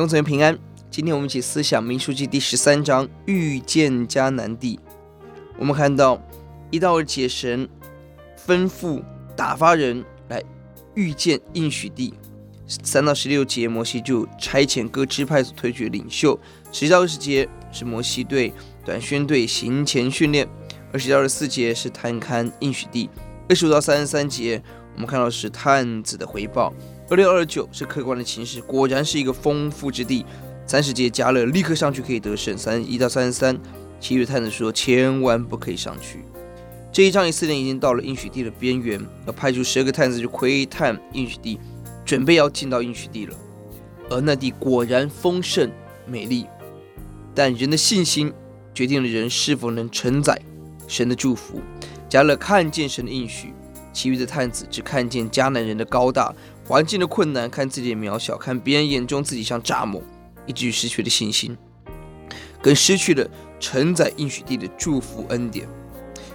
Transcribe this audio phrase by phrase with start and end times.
[0.00, 0.58] 弟兄姊妹平安。
[0.90, 4.80] 今天我们一起思想民数记第十三章遇见迦南地。
[5.58, 6.18] 我们看到
[6.70, 7.68] 一到二节，神
[8.46, 9.02] 吩咐
[9.36, 10.42] 打发人来
[10.94, 12.14] 遇见应许地。
[12.66, 16.40] 三到十六节，摩西就差遣各支派所推举领袖。
[16.72, 20.48] 十到二十节是摩西对短宣队行前训练。
[20.94, 23.10] 二十到二十四节是探勘应许地。
[23.50, 24.62] 二十五到三十三节，
[24.94, 26.72] 我们看到是探子的回报。
[27.08, 30.24] 二六二九是客观的情势，果然是一个丰富之地。
[30.66, 32.56] 三十节迦勒立刻上去可以得胜。
[32.56, 33.58] 三一到三十三，
[33.98, 36.24] 其余的探子说千万不可以上去。
[36.92, 41.58] 这一章以色列已经到了应许地的边缘，要派出十二个探子去窥探应许地，
[42.04, 43.36] 准备要进到应许地了。
[44.08, 45.70] 而那地果然丰盛
[46.06, 46.46] 美丽，
[47.34, 48.32] 但人的信心
[48.74, 50.40] 决定了人是否能承载
[50.86, 51.60] 神的祝福。
[52.08, 53.54] 迦勒看见神的应许，
[53.92, 56.34] 其余的探子只看见迦南人的高大。
[56.66, 60.00] 环境的困难，看自己的渺小，看别人眼中自己像蚱蜢，
[60.46, 61.56] 以至于失去了信心，
[62.62, 65.66] 更失去了承载应许地的祝福恩典。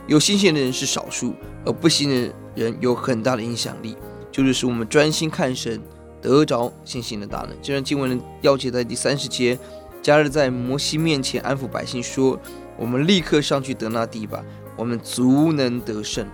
[0.07, 1.33] 有信心的人是少数，
[1.65, 3.95] 而不信的人有很大的影响力，
[4.29, 5.81] 就是使我们专心看神，
[6.21, 7.51] 得着信心的大能。
[7.61, 9.57] 就像经文的要解在第三十节，
[10.03, 12.37] 迦勒在摩西面前安抚百姓说
[12.77, 14.43] ：“我们立刻上去得那地吧，
[14.75, 16.27] 我们足能得胜。”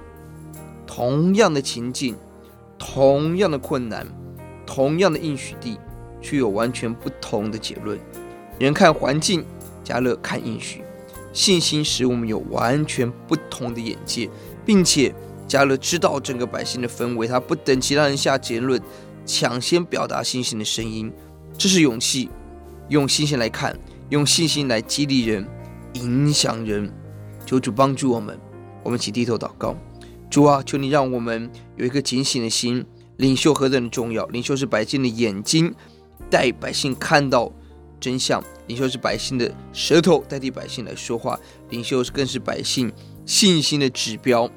[0.94, 2.18] 同样的情境。
[2.78, 4.06] 同样的困难，
[4.66, 5.78] 同样的应许地，
[6.20, 7.98] 却有完全不同的结论。
[8.58, 9.46] 人看环境，
[9.86, 10.82] 迦勒看应许，
[11.32, 14.28] 信心使我们有完全不同的眼界，
[14.66, 15.14] 并且
[15.48, 18.82] 迦勒知道整个百姓的氛围，他不等其他人下结论，
[19.28, 21.14] 抢先表达信心的声音，
[21.58, 22.30] 这是勇气。
[22.90, 23.78] 用信心来看，
[24.10, 25.48] 用信心来激励人，
[25.94, 26.92] 影响人。
[27.46, 28.38] 求主帮助我们，
[28.84, 29.78] 我们一起低头祷告。
[30.32, 32.86] 主啊，求你让我们有一颗警醒的心。
[33.18, 34.26] 领袖何等的重要！
[34.28, 35.76] 领袖是百姓的眼睛，
[36.30, 37.52] 带百姓看到
[38.00, 41.38] 真相；领袖是百姓的舌头，代替百姓来说话；
[41.70, 42.90] 领袖更是百姓
[43.26, 44.50] 信心的指标。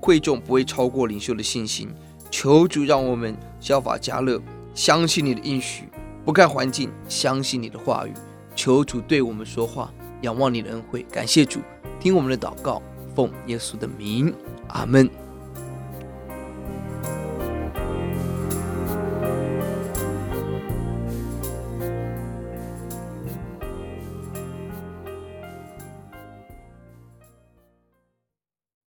[0.00, 1.88] 贵重不会超过领袖的信心。
[2.30, 4.38] 求主让我们效法加勒，
[4.74, 5.88] 相信你的应许，
[6.26, 8.12] 不看环境，相信你的话语。
[8.54, 9.90] 求主对我们说话，
[10.20, 11.06] 仰望你的恩惠。
[11.10, 11.60] 感谢主，
[11.98, 12.82] 听我们的祷告，
[13.16, 14.32] 奉耶稣的名。
[14.72, 15.08] 阿门。